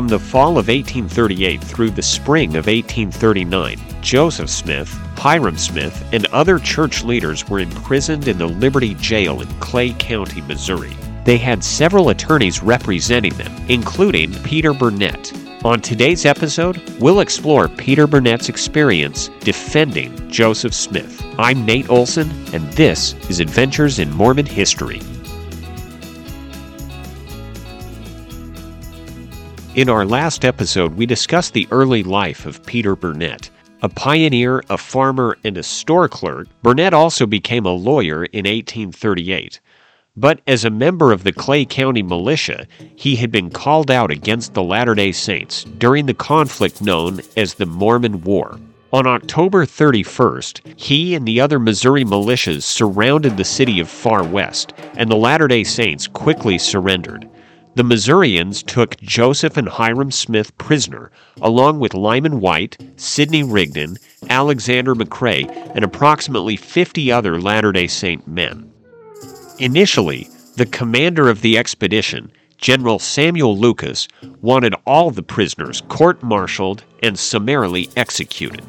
[0.00, 6.24] From the fall of 1838 through the spring of 1839, Joseph Smith, Hyrum Smith, and
[6.28, 10.96] other church leaders were imprisoned in the Liberty Jail in Clay County, Missouri.
[11.26, 15.34] They had several attorneys representing them, including Peter Burnett.
[15.66, 21.22] On today's episode, we'll explore Peter Burnett's experience defending Joseph Smith.
[21.38, 25.02] I'm Nate Olson, and this is Adventures in Mormon History.
[29.76, 33.50] In our last episode, we discussed the early life of Peter Burnett.
[33.82, 39.60] A pioneer, a farmer, and a store clerk, Burnett also became a lawyer in 1838.
[40.16, 42.66] But as a member of the Clay County militia,
[42.96, 47.54] he had been called out against the Latter day Saints during the conflict known as
[47.54, 48.58] the Mormon War.
[48.92, 54.72] On October 31st, he and the other Missouri militias surrounded the city of Far West,
[54.96, 57.30] and the Latter day Saints quickly surrendered.
[57.76, 63.96] The Missourians took Joseph and Hyrum Smith prisoner, along with Lyman Wight, Sidney Rigdon,
[64.28, 68.72] Alexander McRae, and approximately 50 other Latter day Saint men.
[69.60, 74.08] Initially, the commander of the expedition, General Samuel Lucas,
[74.40, 78.64] wanted all the prisoners court martialed and summarily executed.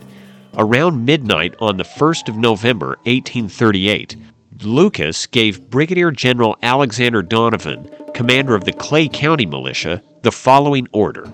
[0.58, 4.16] Around midnight on the 1st of November, 1838,
[4.64, 7.90] Lucas gave Brigadier General Alexander Doniphan,
[8.22, 11.28] commander of the Clay County Militia, the following order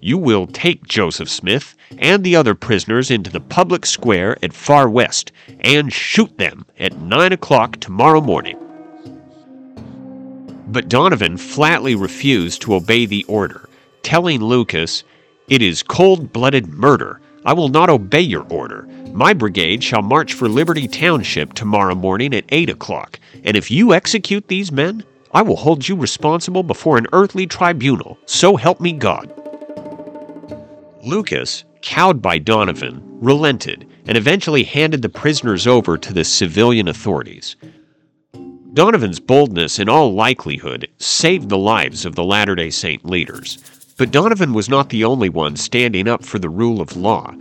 [0.00, 4.90] You will take Joseph Smith and the other prisoners into the public square at Far
[4.90, 8.58] West and shoot them at 9 o'clock tomorrow morning.
[10.66, 13.68] But Doniphan flatly refused to obey the order,
[14.02, 15.04] telling Lucas,
[15.46, 17.20] It is cold blooded murder.
[17.44, 18.82] I will not obey your order.
[19.12, 23.94] My brigade shall march for Liberty Township tomorrow morning at 8 o'clock, and if you
[23.94, 28.18] execute these men, I will hold you responsible before an earthly tribunal.
[28.26, 29.32] So help me God.
[31.04, 37.56] Lucas, cowed by Doniphan, relented and eventually handed the prisoners over to the civilian authorities.
[38.72, 43.58] Doniphan's boldness, in all likelihood, saved the lives of the Latter day Saint leaders.
[43.98, 47.34] But Doniphan was not the only one standing up for the rule of law.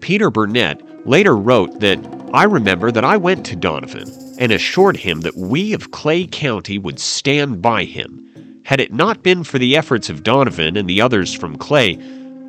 [0.00, 1.98] Peter Burnett later wrote that
[2.32, 6.78] I remember that I went to Doniphan and assured him that we of Clay County
[6.78, 8.62] would stand by him.
[8.64, 11.98] Had it not been for the efforts of Doniphan and the others from Clay,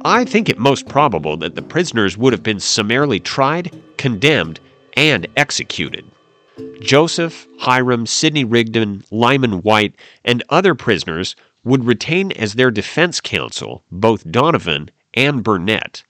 [0.03, 4.59] I think it most probable that the prisoners would have been summarily tried, condemned,
[4.95, 6.05] and executed.
[6.81, 9.95] Joseph, Hyrum, Sidney Rigdon, Lyman Wight,
[10.25, 16.03] and other prisoners would retain as their defense counsel both Doniphan and Burnett.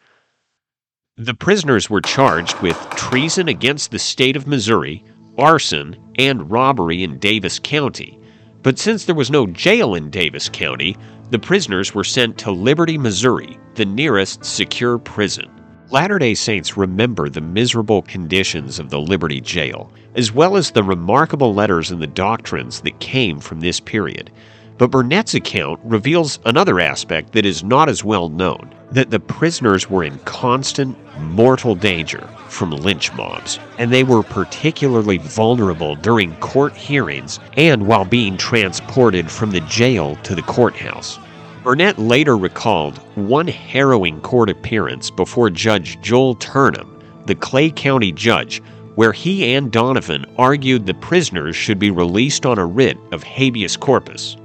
[1.19, 5.03] The prisoners were charged with treason against the state of Missouri,
[5.35, 8.19] arson, and robbery in Daviess County.
[8.61, 10.95] But since there was no jail in Daviess County,
[11.31, 15.49] the prisoners were sent to Liberty, Missouri, the nearest secure prison.
[15.89, 20.83] Latter day Saints remember the miserable conditions of the Liberty jail, as well as the
[20.83, 24.29] remarkable letters and the doctrines that came from this period.
[24.77, 29.89] But Burnett's account reveals another aspect that is not as well known that the prisoners
[29.89, 36.75] were in constant mortal danger from lynch mobs, and they were particularly vulnerable during court
[36.75, 41.19] hearings and while being transported from the jail to the courthouse.
[41.63, 48.61] Burnett later recalled one harrowing court appearance before Judge Joel Turnham, the Clay County judge,
[48.95, 53.75] where he and Doniphan argued the prisoners should be released on a writ of habeas
[53.75, 54.37] corpus.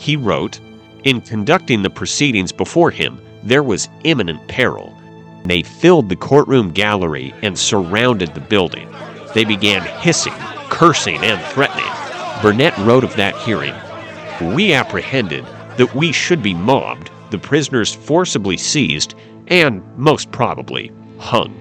[0.00, 0.60] He wrote,
[1.04, 4.96] In conducting the proceedings before him, there was imminent peril.
[5.44, 8.88] They filled the courtroom gallery and surrounded the building.
[9.34, 10.32] They began hissing,
[10.70, 11.84] cursing, and threatening.
[12.40, 13.74] Burnett wrote of that hearing
[14.54, 15.44] We apprehended
[15.76, 19.14] that we should be mobbed, the prisoners forcibly seized,
[19.48, 21.54] and, most probably, hung.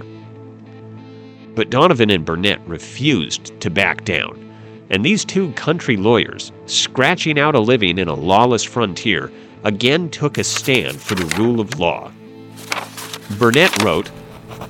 [1.55, 4.48] But Doniphan and Burnett refused to back down
[4.89, 9.31] and these two country lawyers, scratching out a living in a lawless frontier,
[9.63, 12.11] again took a stand for the rule of law.
[13.37, 14.09] Burnett wrote,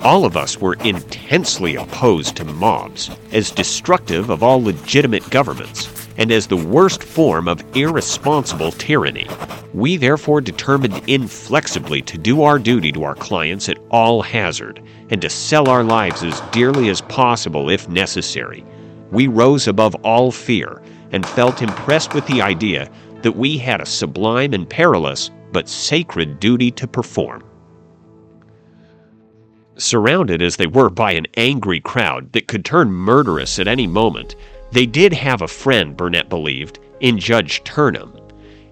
[0.01, 6.31] All of us were intensely opposed to mobs, as destructive of all legitimate governments, and
[6.31, 9.27] as the worst form of irresponsible tyranny.
[9.73, 14.81] We therefore determined inflexibly to do our duty to our clients at all hazard,
[15.11, 18.65] and to sell our lives as dearly as possible if necessary
[19.11, 22.89] we rose above all fear and felt impressed with the idea
[23.21, 27.43] that we had a sublime and perilous but sacred duty to perform.
[29.77, 34.35] Surrounded as they were by an angry crowd that could turn murderous at any moment,
[34.71, 38.13] they did have a friend, Burnett believed, in Judge Turnham.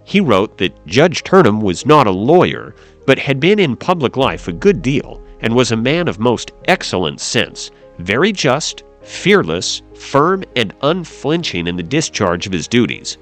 [0.03, 2.75] He wrote that Judge Turnham was not a lawyer,
[3.05, 6.51] but had been in public life a good deal and was a man of most
[6.65, 13.17] excellent sense, very just, fearless, firm, and unflinching in the discharge of his duties.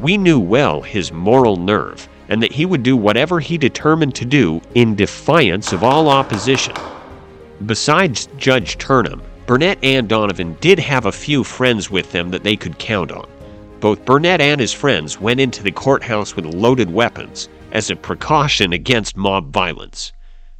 [0.00, 4.24] We knew well his moral nerve, and that he would do whatever he determined to
[4.24, 6.74] do in defiance of all opposition.
[7.64, 12.56] Besides Judge Turnham, Burnett and Doniphan did have a few friends with them that they
[12.56, 13.28] could count on.
[13.78, 18.72] Both Burnett and his friends went into the courthouse with loaded weapons as a precaution
[18.72, 20.12] against mob violence.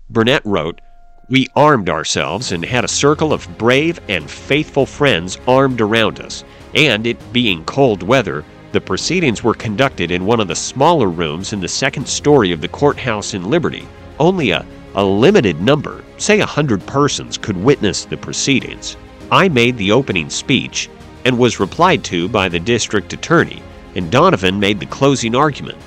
[0.08, 0.80] Burnett wrote,
[1.28, 6.44] We armed ourselves and had a circle of brave and faithful friends armed around us,
[6.73, 11.52] and it being cold weather, the proceedings were conducted in one of the smaller rooms
[11.52, 13.88] in the second story of the courthouse in Liberty.
[14.20, 14.64] Only a,
[14.94, 18.96] a limited number, say a hundred persons, could witness the proceedings.
[19.32, 20.88] I made the opening speech
[21.25, 23.64] and was replied to by the district attorney,
[23.96, 25.78] and Doniphan made the closing argument.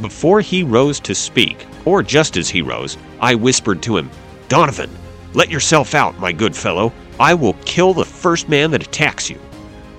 [0.00, 4.08] Before he rose to speak, or just as he rose, I whispered to him,
[4.48, 4.90] Doniphan,
[5.34, 6.92] let yourself out, my good fellow.
[7.20, 9.38] I will kill the first man that attacks you.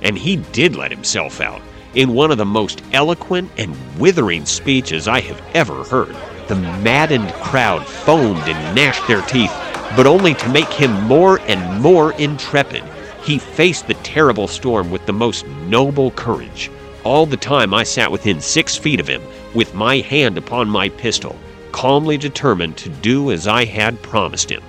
[0.02, 1.62] And he did let himself out
[1.94, 6.16] in one of the most eloquent and withering speeches I have ever heard.
[6.48, 9.54] The maddened crowd foamed and gnashed their teeth,
[9.96, 12.84] but only to make him more and more intrepid.
[13.24, 16.72] He faced the terrible storm with the most noble courage.
[17.04, 19.22] All the time I sat within six feet of him,
[19.54, 21.36] with my hand upon my pistol,
[21.72, 24.64] calmly determined to do as I had promised him.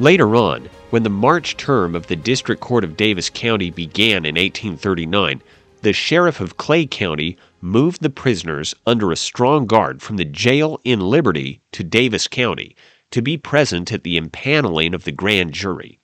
[0.00, 4.36] Later on, when the March term of the District Court of Daviess County began in
[4.36, 5.42] 1839,
[5.82, 10.80] the sheriff of Clay County moved the prisoners under a strong guard from the jail
[10.84, 12.76] in Liberty to Daviess County
[13.10, 15.98] to be present at the impaneling of the grand jury.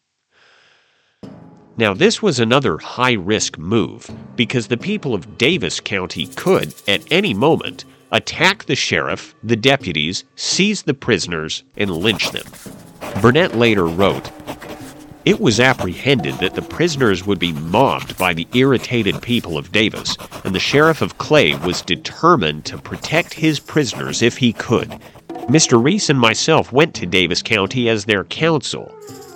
[1.76, 7.02] Now, this was another high risk move because the people of Daviess County could, at
[7.10, 7.84] any moment,
[8.14, 12.46] attack the sheriff, the deputies, seize the prisoners, and lynch them.
[13.20, 14.30] Burnett later wrote
[15.24, 20.18] it was apprehended that the prisoners would be mobbed by the irritated people of Daviess,
[20.44, 24.90] and the sheriff of Clay was determined to protect his prisoners if he could.
[25.48, 25.82] Mr.
[25.82, 28.94] Reese and myself went to Daviess County as their counsel.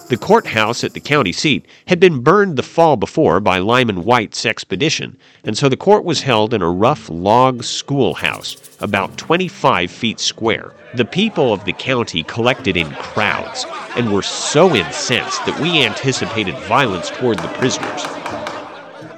[0.08, 4.46] The courthouse at the county seat had been burned the fall before by Lyman Wight's
[4.46, 10.18] expedition, and so the court was held in a rough log schoolhouse, about 25 feet
[10.18, 10.72] square.
[10.94, 13.66] The people of the county collected in crowds
[13.96, 18.06] and were so incensed that we anticipated violence toward the prisoners.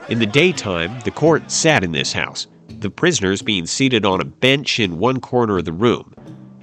[0.09, 4.25] In the daytime, the court sat in this house, the prisoners being seated on a
[4.25, 6.13] bench in one corner of the room,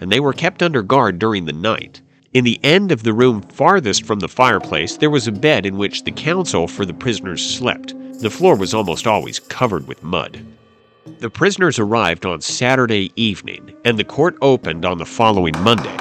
[0.01, 2.01] and they were kept under guard during the night.
[2.33, 5.77] In the end of the room farthest from the fireplace, there was a bed in
[5.77, 7.95] which the counsel for the prisoners slept.
[8.19, 10.45] The floor was almost always covered with mud.
[11.19, 15.95] The prisoners arrived on Saturday evening, and the court opened on the following Monday.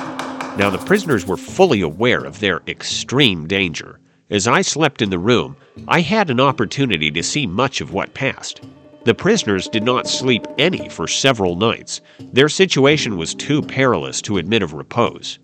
[0.57, 4.01] Now, the prisoners were fully aware of their extreme danger.
[4.29, 5.57] As I slept in the room,
[5.87, 8.63] I had an opportunity to see much of what passed.
[9.05, 12.01] The prisoners did not sleep any for several nights.
[12.19, 15.39] Their situation was too perilous to admit of repose.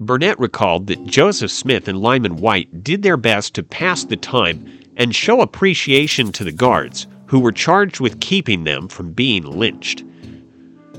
[0.00, 4.64] Burnett recalled that Joseph Smith and Lyman Wight did their best to pass the time
[4.96, 10.04] and show appreciation to the guards, who were charged with keeping them from being lynched.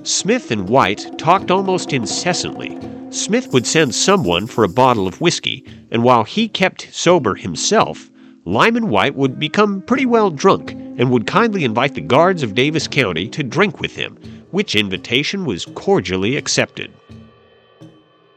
[0.04, 2.78] Smith and Wight talked almost incessantly.
[3.10, 8.12] Smith would send someone for a bottle of whiskey, and while he kept sober himself,
[8.44, 12.90] Lyman Wight would become pretty well drunk and would kindly invite the guards of Daviess
[12.90, 14.18] County to drink with him,
[14.52, 16.92] which invitation was cordially accepted.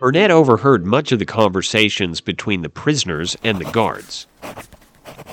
[0.02, 4.26] Burnett overheard much of the conversations between the prisoners and the guards.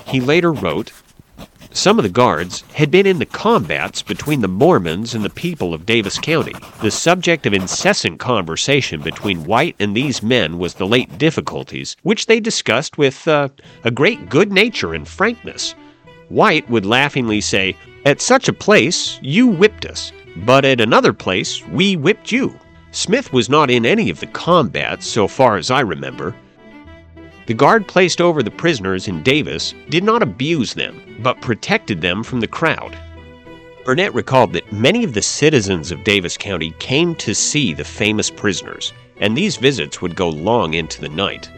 [0.05, 0.91] He later wrote
[1.71, 5.73] Some of the guards had been in the combats between the Mormons and the people
[5.73, 6.53] of Daviess County.
[6.83, 12.27] The subject of incessant conversation between Wight and these men was the late difficulties, which
[12.27, 13.49] they discussed with uh,
[13.83, 15.73] a great good nature and frankness.
[16.29, 21.65] Wight would laughingly say, At such a place, you whipped us, but at another place,
[21.69, 22.53] we whipped you.
[22.91, 26.35] Smith was not in any of the combats, so far as I remember.
[27.45, 32.23] The guard placed over the prisoners in Daviess did not abuse them, but protected them
[32.23, 32.97] from the crowd.
[33.85, 38.29] Burnett recalled that many of the citizens of Daviess County came to see the famous
[38.29, 41.49] prisoners, and these visits would go long into the night.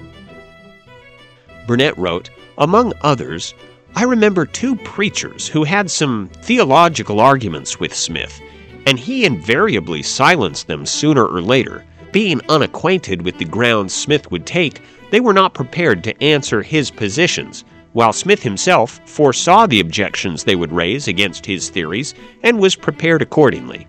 [1.67, 3.53] Burnett wrote, Among others,
[3.95, 8.39] I remember two preachers who had some theological arguments with Smith
[8.85, 11.83] and he invariably silenced them sooner or later.
[12.11, 16.91] Being unacquainted with the grounds Smith would take, they were not prepared to answer his
[16.91, 22.75] positions, while Smith himself foresaw the objections they would raise against his theories and was
[22.75, 23.87] prepared accordingly.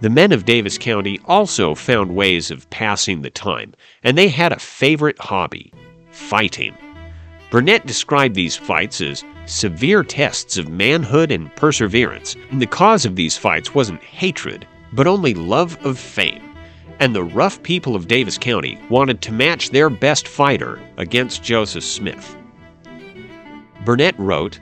[0.00, 4.52] The men of Daviess County also found ways of passing the time, and they had
[4.52, 5.72] a favorite hobby
[6.10, 6.76] fighting.
[7.52, 13.14] Burnett described these fights as severe tests of manhood and perseverance, and the cause of
[13.14, 16.42] these fights wasn't hatred, but only love of fame.
[16.98, 21.84] And the rough people of Daviess County wanted to match their best fighter against Joseph
[21.84, 22.38] Smith.
[23.84, 24.58] Burnett wrote,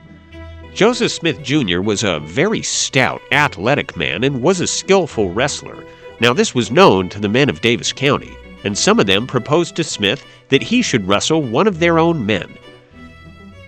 [0.74, 1.82] Joseph Smith Jr.
[1.82, 5.84] was a very stout, athletic man and was a skillful wrestler.
[6.18, 9.76] Now, this was known to the men of Daviess County, and some of them proposed
[9.76, 12.52] to Smith that he should wrestle one of their own men.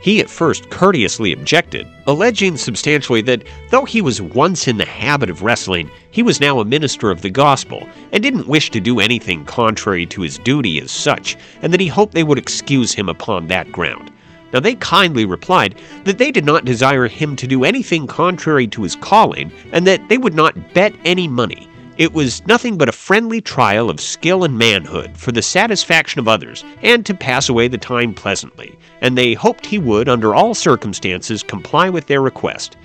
[0.03, 5.31] He at first courteously objected, alleging substantially that though he was once in the habit
[5.31, 8.99] of wrestling, he was now a minister of the gospel and didn't wish to do
[8.99, 13.09] anything contrary to his duty as such, and that he hoped they would excuse him
[13.09, 14.11] upon that ground.
[14.53, 18.83] Now they kindly replied that they did not desire him to do anything contrary to
[18.83, 21.69] his calling, and that they would not bet any money.
[21.99, 26.29] It was nothing but a friendly trial of skill and manhood for the satisfaction of
[26.29, 30.55] others, and to pass away the time pleasantly, and they hoped he would, under all
[30.55, 32.79] circumstances, comply with their request.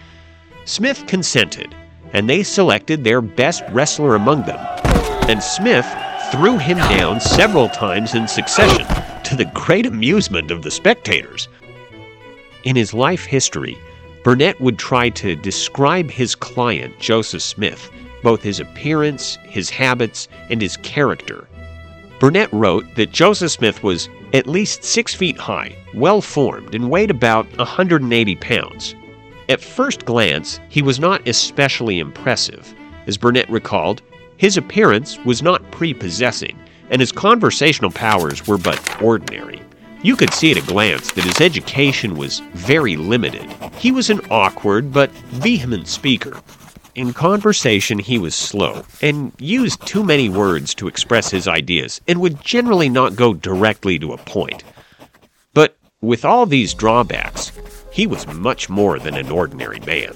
[0.66, 1.74] Smith consented,
[2.12, 4.60] and they selected their best wrestler among them,
[5.30, 5.88] and Smith
[6.32, 8.86] threw him down several times in succession,
[9.24, 11.48] to the great amusement of the spectators.
[12.66, 13.78] In his life history,
[14.26, 17.90] Burnett would try to describe his client, Joseph Smith,
[18.24, 21.48] both his appearance, his habits, and his character.
[22.20, 27.12] Burnett wrote that Joseph Smith was at least six feet high, well formed, and weighed
[27.12, 28.96] about 180 pounds.
[29.50, 32.74] At first glance, he was not especially impressive.
[33.06, 34.02] As Burnett recalled,
[34.38, 36.58] his appearance was not prepossessing,
[36.90, 39.62] and his conversational powers were but ordinary.
[40.04, 43.50] You could see at a glance that his education was very limited.
[43.78, 46.42] He was an awkward but vehement speaker.
[46.98, 52.20] In conversation, he was slow and used too many words to express his ideas and
[52.20, 54.64] would generally not go directly to a point.
[55.54, 57.52] But with all these drawbacks,
[57.92, 60.16] he was much more than an ordinary man.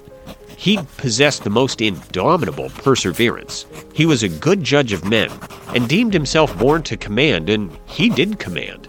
[0.57, 3.67] He possessed the most indomitable perseverance.
[3.93, 5.29] He was a good judge of men
[5.75, 8.87] and deemed himself born to command, and he did command.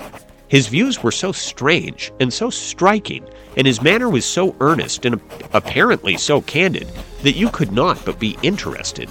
[0.53, 3.25] His views were so strange and so striking,
[3.57, 5.19] and his manner was so earnest and
[5.55, 6.89] apparently so candid
[7.23, 9.09] that you could not but be interested.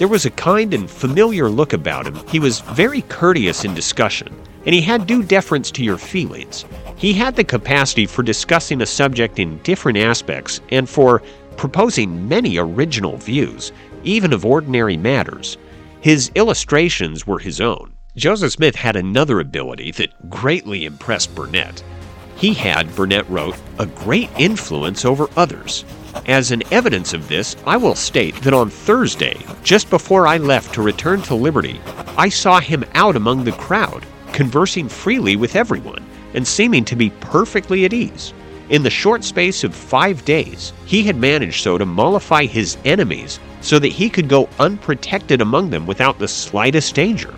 [0.00, 2.18] There was a kind and familiar look about him.
[2.26, 4.34] He was very courteous in discussion,
[4.66, 6.64] and he had due deference to your feelings.
[6.96, 11.22] He had the capacity for discussing a subject in different aspects and for
[11.56, 13.70] proposing many original views,
[14.02, 15.58] even of ordinary matters.
[16.00, 17.92] His illustrations were his own.
[18.14, 21.82] Joseph Smith had another ability that greatly impressed Burnett.
[22.36, 25.86] He had, Burnett wrote, a great influence over others.
[26.26, 30.74] As an evidence of this, I will state that on Thursday, just before I left
[30.74, 31.80] to return to Liberty,
[32.18, 34.04] I saw him out among the crowd,
[34.34, 36.04] conversing freely with everyone,
[36.34, 38.34] and seeming to be perfectly at ease.
[38.68, 43.40] In the short space of five days, he had managed so to mollify his enemies
[43.62, 47.34] so that he could go unprotected among them without the slightest danger.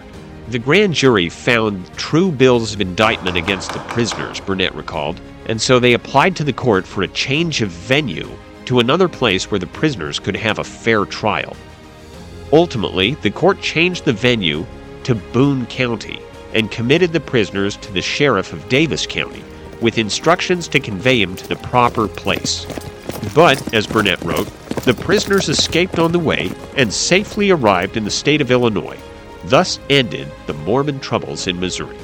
[0.49, 5.79] The grand jury found true bills of indictment against the prisoners, Burnett recalled, and so
[5.79, 8.29] they applied to the court for a change of venue
[8.67, 11.57] to another place where the prisoners could have a fair trial.
[12.53, 14.67] Ultimately, the court changed the venue
[15.05, 16.21] to Boone County
[16.53, 19.43] and committed the prisoners to the sheriff of Daviess County,
[19.81, 22.67] with instructions to convey him to the proper place.
[23.35, 24.49] But, as Burnett wrote,
[24.85, 28.99] the prisoners escaped on the way and safely arrived in the state of Illinois.
[29.47, 31.97] Thus ended the Mormon troubles in Missouri.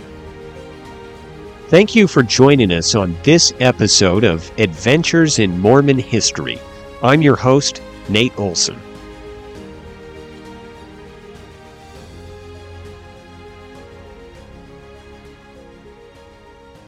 [1.68, 6.58] Thank you for joining us on this episode of Adventures in Mormon History.
[7.02, 8.78] I'm your host, Nate Olson.